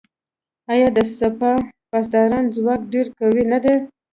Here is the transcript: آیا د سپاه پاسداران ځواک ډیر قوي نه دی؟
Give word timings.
آیا 0.71 0.89
د 0.97 0.99
سپاه 1.17 1.59
پاسداران 1.91 2.45
ځواک 2.55 2.81
ډیر 2.93 3.07
قوي 3.19 3.43
نه 3.51 3.59
دی؟ 3.63 3.75